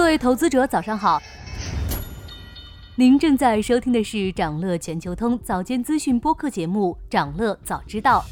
[0.00, 1.20] 各位投资者，早上好。
[2.94, 8.24] 您正在收听的是长乐全球通早间资讯播客节目《长乐早知道》。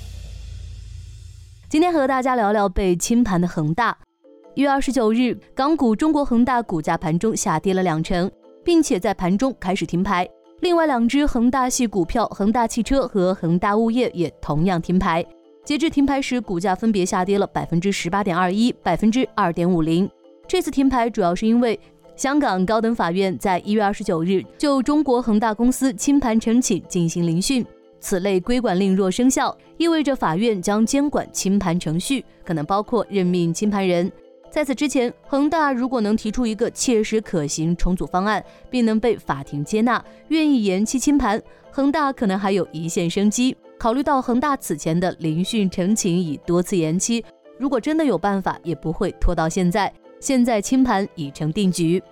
[1.69, 3.97] 今天和大家聊聊被清盘的恒大。
[4.55, 8.29] 一月二十九日，港股中国恒大股价盘中下跌了两成，
[8.65, 10.27] 并且在盘中开始停牌。
[10.61, 15.23] 另外两只恒大系股票恒大汽车和恒大物业也同样停牌。
[15.67, 20.11] 截至停牌时，股价分别下跌了百分之十八点二一、百分之二点五零。
[20.49, 21.79] 这次停牌主要是因为
[22.17, 27.65] 香港高等法院在一月二十九日就中国恒大公司清盘呈请进行聆讯，
[28.01, 34.11] 此类规管令若生效，意味着法院将监管清盘程序，可能包括任命清盘人。
[34.51, 43.55] 在此之前，恒大如果能提出一个切实可行重组方案，并能被法庭接纳，愿意延期清盘，恒大可能还有一线生机。
[43.79, 47.23] 考虑到恒大此前的聆讯呈请已多次延期，
[47.59, 49.93] 如果真的有办法，也不会拖到现在。
[50.21, 52.03] 现在清盘已成定局。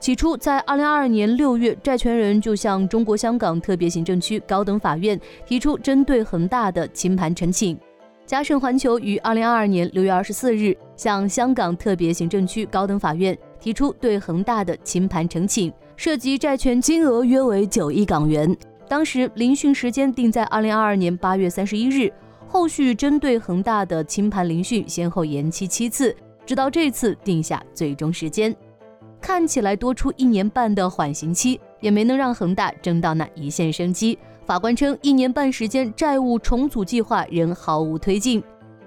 [0.00, 7.78] 起初，在二零二二年六月，债权人就向中国香港特别行政区高等法院提出针对恒大的清盘申请。
[8.26, 18.54] 嘉盛环球于二零二二年六月二十四日向香港特别行政区高等法院提出对恒大的清盘申请，涉及债权金额约为九亿港元。
[18.86, 22.12] 当时聆讯时间定在二零二二年八月三十一日，
[22.46, 26.14] 后续针对恒大的清盘聆讯先后延期七次。
[26.46, 28.54] 直到这次定下最终时间，
[29.20, 34.18] 看起来多出一年半的缓刑期，也没能让恒大争到那一线生机。
[34.44, 38.42] 法官称，一年半时间，债务重组计划仍毫无推进。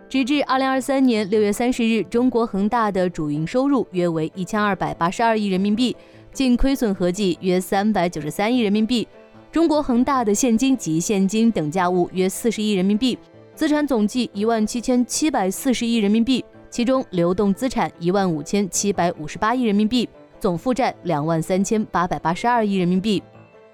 [0.08, 5.96] 直至二零二三年六月三十日，中国恒大的主营收入约为一千二百八十二亿人民币，
[6.32, 9.08] 净亏损合计约三百九十三亿人民币。
[9.52, 13.18] 中国恒大的现金及现金等价物约四十亿人民币，
[13.56, 16.46] 资产总计一万七千七百四十亿人民币。
[16.78, 20.08] 其中，流动资产一万五千七百五十八亿人民币，
[20.40, 23.24] 总负债两万三千八百八十二亿人民币。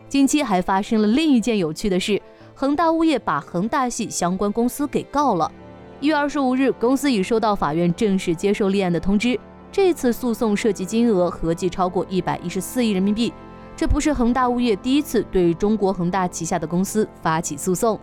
[0.08, 2.22] 近期还发生了另一件有趣的事：
[2.56, 5.52] 恒大物业把恒大系相关公司给告了。
[6.00, 9.38] 一月二十五日，公司已收到法院正式接受立案的通知。
[9.69, 13.34] 这次诉讼涉及金额合计超过一百一十四亿人民币，
[13.75, 18.00] 这不是恒大物业第一次对中国恒大旗下的公司发起诉讼。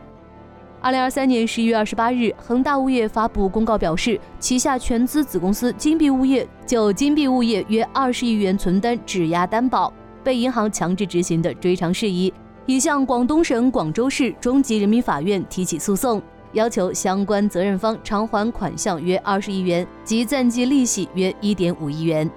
[0.82, 9.92] 二零二三年十一月二十八日，恒大物业发布公告表示，旗下全资子公司金碧物业就金碧物业约二十亿元存单质押担保
[10.24, 12.32] 被银行强制执行的追偿事宜，
[12.64, 16.20] 已向广东省广州市中级人民法院提起诉讼，
[16.54, 22.28] 要求相关责任方偿还款项约二十亿元及暂借利息约一点五亿元。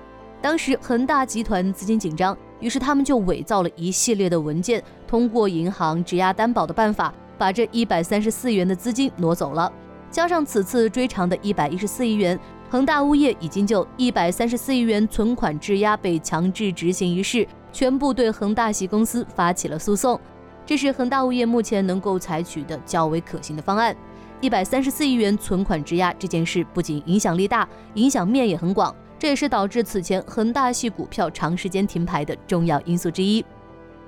[0.41, 7.13] 当时恒大集团资金紧张，于是他们就伪造了一系列的文件，通过银行质押担保的办法。
[7.37, 9.71] 把这一百三十四元的资金挪走了，
[10.09, 12.39] 加上此次追偿的一百一十四亿元，
[12.69, 20.19] 恒大物业已经就一百三十四亿元存款质押被强制执行一事，全部对恒大系公司发起了诉讼。
[20.65, 23.95] 这是恒大物业目前能够采取的较为可行的方案。
[24.39, 33.43] 一百三十四亿元存款质押这件事不仅影响力大，影响面也很广，这也是导致此前恒大系股票长时间停牌的重要因素之一。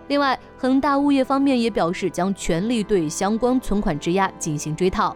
[0.08, 5.16] 另外，恒大物业方面也表示将全力对相关存款质押进行追讨。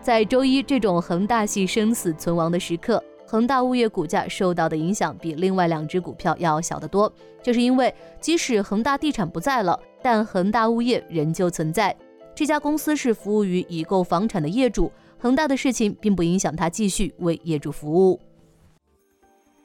[0.00, 7.10] 在周一这种恒大系生死存亡的时刻，恒大物业股价受到的影响比另外两只股票要小得多。
[7.42, 11.96] 这是因为，即使恒大地产不在了，但恒大物业仍旧存在。
[12.34, 18.20] 这家公司是服务于已购房产的业主，恒大的事情并不影响他继续为业主服务。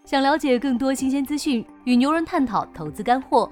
[0.06, 3.52] 想了解更多新鲜资讯，与牛人探讨投资干货。